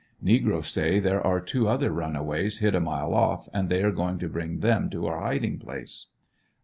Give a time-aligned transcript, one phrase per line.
[0.19, 4.17] Negroes say there are two other runaways hid a, mile off and they are going
[4.17, 6.07] to bring them to our abiding place.